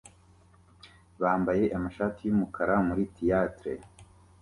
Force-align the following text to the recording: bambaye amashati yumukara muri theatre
bambaye 1.21 1.65
amashati 1.77 2.19
yumukara 2.23 2.75
muri 2.87 3.03
theatre 3.15 3.73